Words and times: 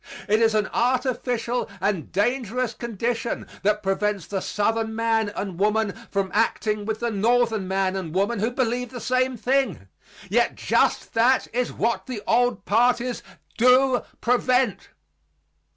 It 0.27 0.41
is 0.41 0.55
an 0.55 0.67
artificial 0.73 1.69
and 1.79 2.11
dangerous 2.11 2.73
condition 2.73 3.45
that 3.61 3.83
prevents 3.83 4.25
the 4.25 4.41
southern 4.41 4.95
man 4.95 5.29
and 5.35 5.59
woman 5.59 5.91
from 6.09 6.31
acting 6.33 6.85
with 6.85 7.01
the 7.01 7.11
northern 7.11 7.67
man 7.67 7.95
and 7.95 8.11
woman 8.11 8.39
who 8.39 8.49
believe 8.49 8.89
the 8.89 8.99
same 8.99 9.37
thing. 9.37 9.89
Yet 10.27 10.55
just 10.55 11.13
that 11.13 11.45
is 11.53 11.71
what 11.71 12.07
the 12.07 12.23
old 12.25 12.65
parties 12.65 13.21
do 13.59 14.01
prevent. 14.21 14.89